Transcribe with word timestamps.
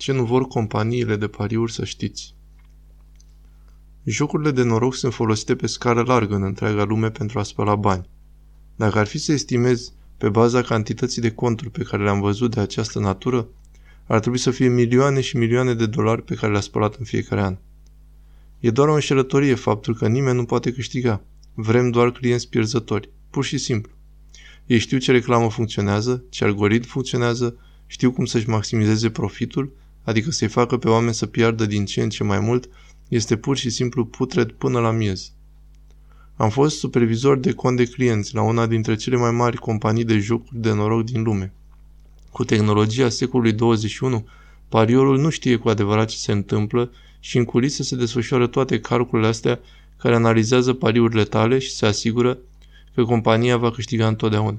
Ce 0.00 0.12
nu 0.12 0.24
vor 0.24 0.46
companiile 0.46 1.16
de 1.16 1.28
pariuri 1.28 1.72
să 1.72 1.84
știți. 1.84 2.34
Jocurile 4.04 4.50
de 4.50 4.62
noroc 4.62 4.94
sunt 4.94 5.12
folosite 5.12 5.56
pe 5.56 5.66
scară 5.66 6.02
largă 6.02 6.34
în 6.34 6.42
întreaga 6.42 6.84
lume 6.84 7.10
pentru 7.10 7.38
a 7.38 7.42
spăla 7.42 7.74
bani. 7.74 8.08
Dacă 8.76 8.98
ar 8.98 9.06
fi 9.06 9.18
să 9.18 9.32
estimezi 9.32 9.92
pe 10.16 10.28
baza 10.28 10.62
cantității 10.62 11.22
de 11.22 11.30
conturi 11.30 11.70
pe 11.70 11.82
care 11.82 12.02
le-am 12.02 12.20
văzut 12.20 12.54
de 12.54 12.60
această 12.60 12.98
natură, 12.98 13.48
ar 14.06 14.20
trebui 14.20 14.38
să 14.38 14.50
fie 14.50 14.68
milioane 14.68 15.20
și 15.20 15.36
milioane 15.36 15.74
de 15.74 15.86
dolari 15.86 16.22
pe 16.22 16.34
care 16.34 16.52
le-a 16.52 16.60
spălat 16.60 16.94
în 16.94 17.04
fiecare 17.04 17.42
an. 17.42 17.56
E 18.60 18.70
doar 18.70 18.88
o 18.88 18.94
înșelătorie 18.94 19.54
faptul 19.54 19.94
că 19.94 20.08
nimeni 20.08 20.36
nu 20.36 20.44
poate 20.44 20.72
câștiga. 20.72 21.22
Vrem 21.54 21.90
doar 21.90 22.10
clienți 22.10 22.48
pierzători. 22.48 23.10
Pur 23.30 23.44
și 23.44 23.58
simplu. 23.58 23.92
Ei 24.66 24.78
știu 24.78 24.98
ce 24.98 25.12
reclamă 25.12 25.50
funcționează, 25.50 26.24
ce 26.28 26.44
algoritm 26.44 26.88
funcționează, 26.88 27.56
știu 27.86 28.12
cum 28.12 28.24
să-și 28.24 28.48
maximizeze 28.48 29.10
profitul, 29.10 29.78
adică 30.04 30.30
să-i 30.30 30.48
facă 30.48 30.76
pe 30.76 30.88
oameni 30.88 31.14
să 31.14 31.26
piardă 31.26 31.66
din 31.66 31.84
ce 31.84 32.02
în 32.02 32.08
ce 32.08 32.24
mai 32.24 32.40
mult, 32.40 32.68
este 33.08 33.36
pur 33.36 33.56
și 33.56 33.70
simplu 33.70 34.04
putred 34.04 34.50
până 34.50 34.80
la 34.80 34.90
miez. 34.90 35.32
Am 36.36 36.48
fost 36.50 36.78
supervizor 36.78 37.38
de 37.38 37.52
cont 37.52 37.76
de 37.76 37.84
clienți 37.84 38.34
la 38.34 38.42
una 38.42 38.66
dintre 38.66 38.94
cele 38.94 39.16
mai 39.16 39.30
mari 39.30 39.56
companii 39.56 40.04
de 40.04 40.18
jocuri 40.18 40.60
de 40.60 40.72
noroc 40.72 41.04
din 41.04 41.22
lume. 41.22 41.52
Cu 42.30 42.44
tehnologia 42.44 43.08
secolului 43.08 43.52
21, 43.52 44.26
pariorul 44.68 45.18
nu 45.18 45.28
știe 45.28 45.56
cu 45.56 45.68
adevărat 45.68 46.08
ce 46.08 46.16
se 46.16 46.32
întâmplă 46.32 46.90
și 47.20 47.36
în 47.38 47.44
culise 47.44 47.82
se 47.82 47.96
desfășoară 47.96 48.46
toate 48.46 48.80
calculele 48.80 49.28
astea 49.28 49.60
care 49.96 50.14
analizează 50.14 50.72
pariurile 50.72 51.24
tale 51.24 51.58
și 51.58 51.70
se 51.70 51.86
asigură 51.86 52.38
că 52.94 53.04
compania 53.04 53.56
va 53.56 53.70
câștiga 53.70 54.06
întotdeauna. 54.06 54.58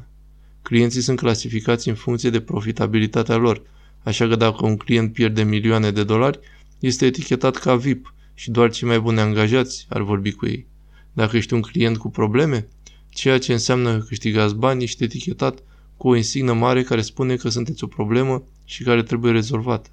Clienții 0.62 1.02
sunt 1.02 1.18
clasificați 1.18 1.90
în 1.90 1.96
funcție 1.96 2.30
de 2.30 2.42
profitabilitatea 2.42 3.36
lor, 3.36 3.62
așa 4.04 4.28
că 4.28 4.36
dacă 4.36 4.66
un 4.66 4.78
client 4.78 5.14
pierde 5.14 5.44
milioane 5.44 5.92
de 5.92 6.04
dolari, 6.04 6.40
este 6.80 7.06
etichetat 7.06 7.56
ca 7.56 7.76
VIP 7.76 8.14
și 8.34 8.52
doar 8.52 8.72
cei 8.72 8.88
mai 8.88 9.00
buni 9.00 9.20
angajați 9.20 9.86
ar 9.90 10.02
vorbi 10.02 10.32
cu 10.32 10.46
ei. 10.46 10.66
Dacă 11.14 11.38
ești 11.38 11.54
un 11.54 11.62
client 11.62 11.98
cu 11.98 12.10
probleme, 12.10 12.68
ceea 13.10 13.38
ce 13.38 13.52
înseamnă 13.52 13.98
că 13.98 14.06
câștigați 14.08 14.56
bani, 14.56 14.84
ești 14.84 15.04
etichetat 15.04 15.64
cu 15.98 16.08
o 16.08 16.16
insignă 16.16 16.54
mare 16.54 16.84
care 16.84 17.02
spune 17.02 17.36
că 17.36 17.50
sunteți 17.50 17.84
o 17.84 17.88
problemă 17.88 18.44
și 18.66 18.84
care 18.84 19.04
trebuie 19.04 19.32
rezolvată. 19.32 19.90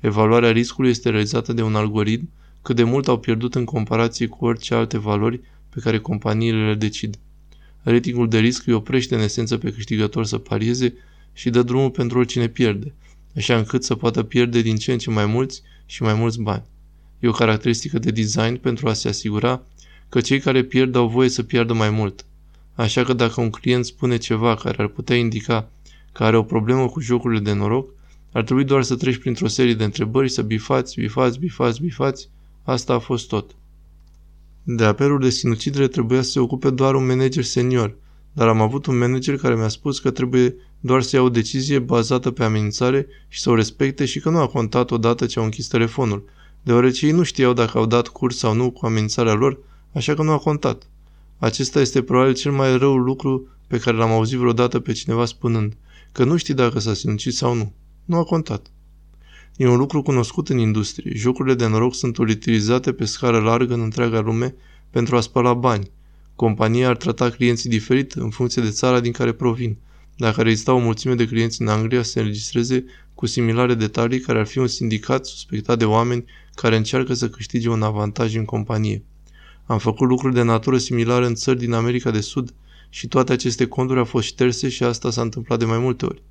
Evaluarea 0.00 0.50
riscului 0.50 0.90
este 0.90 1.10
realizată 1.10 1.52
de 1.52 1.62
un 1.62 1.74
algoritm 1.74 2.28
cât 2.62 2.76
de 2.76 2.82
mult 2.82 3.08
au 3.08 3.18
pierdut 3.18 3.54
în 3.54 3.64
comparație 3.64 4.26
cu 4.26 4.44
orice 4.44 4.74
alte 4.74 4.98
valori 4.98 5.40
pe 5.68 5.80
care 5.80 5.98
companiile 5.98 6.66
le 6.66 6.74
decid. 6.74 7.18
Ratingul 7.82 8.28
de 8.28 8.38
risc 8.38 8.66
îi 8.66 8.72
oprește 8.72 9.14
în 9.14 9.20
esență 9.20 9.58
pe 9.58 9.72
câștigător 9.72 10.24
să 10.24 10.38
parieze 10.38 10.94
și 11.32 11.50
dă 11.50 11.62
drumul 11.62 11.90
pentru 11.90 12.18
oricine 12.18 12.48
pierde, 12.48 12.94
așa 13.38 13.56
încât 13.56 13.84
să 13.84 13.94
poată 13.94 14.22
pierde 14.22 14.60
din 14.60 14.76
ce 14.76 14.92
în 14.92 14.98
ce 14.98 15.10
mai 15.10 15.26
mulți 15.26 15.62
și 15.86 16.02
mai 16.02 16.14
mulți 16.14 16.40
bani. 16.40 16.62
E 17.20 17.28
o 17.28 17.32
caracteristică 17.32 17.98
de 17.98 18.10
design 18.10 18.56
pentru 18.56 18.88
a 18.88 18.92
se 18.92 19.08
asigura 19.08 19.62
că 20.08 20.20
cei 20.20 20.40
care 20.40 20.62
pierd 20.62 20.94
au 20.94 21.08
voie 21.08 21.28
să 21.28 21.42
piardă 21.42 21.72
mai 21.72 21.90
mult. 21.90 22.24
Așa 22.74 23.04
că 23.04 23.12
dacă 23.12 23.40
un 23.40 23.50
client 23.50 23.84
spune 23.84 24.16
ceva 24.16 24.54
care 24.54 24.82
ar 24.82 24.88
putea 24.88 25.16
indica 25.16 25.70
că 26.12 26.24
are 26.24 26.36
o 26.36 26.42
problemă 26.42 26.88
cu 26.88 27.00
jocurile 27.00 27.40
de 27.40 27.52
noroc, 27.52 27.90
ar 28.32 28.44
trebui 28.44 28.64
doar 28.64 28.82
să 28.82 28.96
treci 28.96 29.16
printr-o 29.16 29.48
serie 29.48 29.74
de 29.74 29.84
întrebări, 29.84 30.28
să 30.28 30.42
bifați, 30.42 31.00
bifați, 31.00 31.38
bifați, 31.38 31.80
bifați. 31.80 32.28
Asta 32.64 32.94
a 32.94 32.98
fost 32.98 33.28
tot. 33.28 33.50
De 34.62 34.84
apeluri 34.84 35.22
de 35.22 35.30
sinucidere 35.30 35.88
trebuia 35.88 36.22
să 36.22 36.30
se 36.30 36.40
ocupe 36.40 36.70
doar 36.70 36.94
un 36.94 37.06
manager 37.06 37.44
senior, 37.44 37.96
dar 38.32 38.48
am 38.48 38.60
avut 38.60 38.86
un 38.86 38.98
manager 38.98 39.36
care 39.36 39.54
mi-a 39.54 39.68
spus 39.68 39.98
că 39.98 40.10
trebuie 40.10 40.54
doar 40.80 41.02
să 41.02 41.16
ia 41.16 41.22
o 41.22 41.28
decizie 41.28 41.78
bazată 41.78 42.30
pe 42.30 42.44
amenințare 42.44 43.06
și 43.28 43.40
să 43.40 43.50
o 43.50 43.54
respecte 43.54 44.04
și 44.04 44.20
că 44.20 44.30
nu 44.30 44.38
a 44.38 44.46
contat 44.46 44.90
odată 44.90 45.26
ce 45.26 45.38
au 45.38 45.44
închis 45.44 45.66
telefonul, 45.66 46.24
deoarece 46.62 47.06
ei 47.06 47.12
nu 47.12 47.22
știau 47.22 47.52
dacă 47.52 47.78
au 47.78 47.86
dat 47.86 48.08
curs 48.08 48.36
sau 48.36 48.54
nu 48.54 48.70
cu 48.70 48.86
amenințarea 48.86 49.34
lor, 49.34 49.58
așa 49.92 50.14
că 50.14 50.22
nu 50.22 50.30
a 50.30 50.38
contat. 50.38 50.88
Acesta 51.38 51.80
este 51.80 52.02
probabil 52.02 52.34
cel 52.34 52.52
mai 52.52 52.78
rău 52.78 52.96
lucru 52.96 53.46
pe 53.66 53.78
care 53.78 53.96
l-am 53.96 54.10
auzit 54.10 54.38
vreodată 54.38 54.80
pe 54.80 54.92
cineva 54.92 55.24
spunând, 55.24 55.76
că 56.12 56.24
nu 56.24 56.36
știi 56.36 56.54
dacă 56.54 56.78
s-a 56.78 56.94
sinucis 56.94 57.36
sau 57.36 57.54
nu. 57.54 57.72
Nu 58.04 58.16
a 58.16 58.24
contat. 58.24 58.66
E 59.56 59.68
un 59.68 59.76
lucru 59.76 60.02
cunoscut 60.02 60.48
în 60.48 60.58
industrie. 60.58 61.12
Jocurile 61.14 61.54
de 61.54 61.66
noroc 61.66 61.94
sunt 61.94 62.16
utilizate 62.16 62.92
pe 62.92 63.04
scară 63.04 63.40
largă 63.40 63.74
în 63.74 63.80
întreaga 63.80 64.20
lume 64.20 64.54
pentru 64.90 65.16
a 65.16 65.20
spăla 65.20 65.54
bani. 65.54 65.90
Compania 66.34 66.88
ar 66.88 66.96
trata 66.96 67.30
clienții 67.30 67.70
diferit 67.70 68.12
în 68.12 68.30
funcție 68.30 68.62
de 68.62 68.70
țara 68.70 69.00
din 69.00 69.12
care 69.12 69.32
provin. 69.32 69.76
Dacă 70.20 70.40
ar 70.40 70.46
exista 70.46 70.72
o 70.72 70.78
mulțime 70.78 71.14
de 71.14 71.26
clienți 71.26 71.60
în 71.60 71.68
Anglia 71.68 72.02
să 72.02 72.10
se 72.10 72.18
înregistreze 72.20 72.84
cu 73.14 73.26
similare 73.26 73.74
detalii 73.74 74.20
care 74.20 74.38
ar 74.38 74.46
fi 74.46 74.58
un 74.58 74.66
sindicat 74.66 75.26
suspectat 75.26 75.78
de 75.78 75.84
oameni 75.84 76.24
care 76.54 76.76
încearcă 76.76 77.14
să 77.14 77.28
câștige 77.28 77.68
un 77.68 77.82
avantaj 77.82 78.34
în 78.34 78.44
companie. 78.44 79.02
Am 79.66 79.78
făcut 79.78 80.08
lucruri 80.08 80.34
de 80.34 80.42
natură 80.42 80.78
similară 80.78 81.26
în 81.26 81.34
țări 81.34 81.58
din 81.58 81.72
America 81.72 82.10
de 82.10 82.20
Sud 82.20 82.54
și 82.88 83.08
toate 83.08 83.32
aceste 83.32 83.66
conturi 83.66 83.98
au 83.98 84.04
fost 84.04 84.26
șterse 84.26 84.68
și 84.68 84.82
asta 84.82 85.10
s-a 85.10 85.22
întâmplat 85.22 85.58
de 85.58 85.64
mai 85.64 85.78
multe 85.78 86.04
ori. 86.04 86.22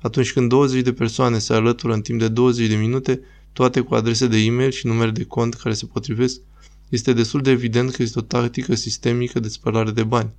Atunci 0.00 0.32
când 0.32 0.48
20 0.48 0.82
de 0.82 0.92
persoane 0.92 1.38
se 1.38 1.54
alătură 1.54 1.92
în 1.92 2.00
timp 2.00 2.18
de 2.18 2.28
20 2.28 2.68
de 2.68 2.76
minute, 2.76 3.20
toate 3.52 3.80
cu 3.80 3.94
adrese 3.94 4.26
de 4.26 4.36
e-mail 4.36 4.70
și 4.70 4.86
numere 4.86 5.10
de 5.10 5.24
cont 5.24 5.54
care 5.54 5.74
se 5.74 5.86
potrivesc, 5.86 6.40
este 6.88 7.12
destul 7.12 7.42
de 7.42 7.50
evident 7.50 7.90
că 7.90 8.02
este 8.02 8.18
o 8.18 8.22
tactică 8.22 8.74
sistemică 8.74 9.40
de 9.40 9.48
spălare 9.48 9.90
de 9.90 10.02
bani. 10.02 10.30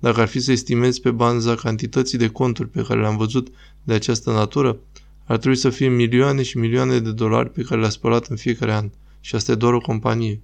Dacă 0.00 0.20
ar 0.20 0.28
fi 0.28 0.40
să 0.40 0.52
estimezi 0.52 1.00
pe 1.00 1.10
baza 1.10 1.54
cantității 1.54 2.18
de 2.18 2.28
conturi 2.28 2.68
pe 2.68 2.82
care 2.82 3.00
le-am 3.00 3.16
văzut 3.16 3.48
de 3.82 3.92
această 3.92 4.30
natură, 4.30 4.78
ar 5.24 5.38
trebui 5.38 5.56
să 5.56 5.70
fie 5.70 5.88
milioane 5.88 6.42
și 6.42 6.58
milioane 6.58 6.98
de 6.98 7.12
dolari 7.12 7.50
pe 7.50 7.62
care 7.62 7.80
le-a 7.80 7.90
spălat 7.90 8.26
în 8.26 8.36
fiecare 8.36 8.72
an. 8.72 8.90
Și 9.20 9.34
asta 9.34 9.52
e 9.52 9.54
doar 9.54 9.72
o 9.72 9.80
companie. 9.80 10.40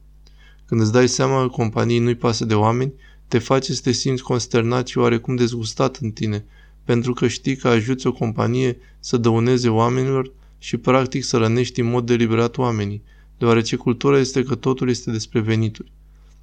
Când 0.67 0.81
îți 0.81 0.93
dai 0.93 1.09
seama 1.09 1.41
că 1.41 1.49
companiei 1.49 1.99
nu-i 1.99 2.15
pasă 2.15 2.45
de 2.45 2.55
oameni, 2.55 2.93
te 3.29 3.39
face 3.39 3.73
să 3.73 3.81
te 3.83 3.93
simți 3.93 4.23
consternat 4.23 4.87
și 4.87 4.99
oarecum 4.99 5.37
dezgustat 5.37 5.97
în 5.97 6.11
tine, 6.11 6.45
pentru 6.85 7.13
că 7.13 7.29
știi 7.29 7.57
că 7.57 7.69
ajuți 7.69 8.07
o 8.07 8.13
companie 8.13 8.77
să 9.01 9.17
dăuneze 9.17 9.69
oamenilor 9.69 10.33
și 10.59 10.77
practic 10.77 11.25
să 11.25 11.37
rănești 11.37 11.81
în 11.81 11.87
mod 11.87 12.07
deliberat 12.07 12.59
oamenii, 12.59 13.03
deoarece 13.39 13.77
cultura 13.77 14.19
este 14.19 14.43
că 14.43 14.55
totul 14.55 14.89
este 14.89 15.11
despre 15.11 15.41
venituri. 15.41 15.93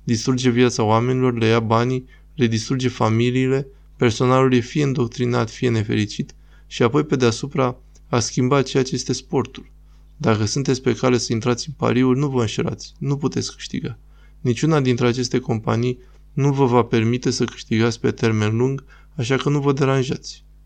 Distruge 0.03 0.49
viața 0.49 0.83
oamenilor, 0.83 1.37
le 1.37 1.45
ia 1.45 1.59
banii, 1.59 2.05
le 2.35 2.47
distruge 2.47 2.87
familiile, 2.87 3.67
personalul 3.97 4.53
e 4.53 4.59
fie 4.59 4.83
îndoctrinat, 4.83 5.49
fie 5.49 5.69
nefericit 5.69 6.35
și 6.67 6.83
apoi 6.83 7.03
pe 7.03 7.15
deasupra 7.15 7.77
a 8.07 8.19
schimbat 8.19 8.65
ceea 8.65 8.83
ce 8.83 8.95
este 8.95 9.13
sportul. 9.13 9.71
Dacă 10.17 10.45
sunteți 10.45 10.81
pe 10.81 10.93
cale 10.93 11.17
să 11.17 11.33
intrați 11.33 11.67
în 11.67 11.73
pariuri, 11.77 12.19
nu 12.19 12.29
vă 12.29 12.41
înșelați, 12.41 12.93
nu 12.97 13.17
puteți 13.17 13.55
câștiga. 13.55 13.97
Niciuna 14.41 14.81
dintre 14.81 15.07
aceste 15.07 15.39
companii 15.39 15.99
nu 16.33 16.53
vă 16.53 16.65
va 16.65 16.83
permite 16.83 17.31
să 17.31 17.45
câștigați 17.45 17.99
pe 17.99 18.11
termen 18.11 18.57
lung, 18.57 18.83
așa 19.15 19.35
că 19.35 19.49
nu 19.49 19.59
vă 19.59 19.73
deranjați. 19.73 20.43